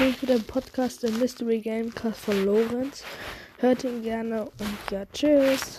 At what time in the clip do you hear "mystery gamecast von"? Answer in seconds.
1.10-2.46